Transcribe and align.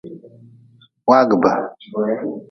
Waagʼbe. 1.07 1.51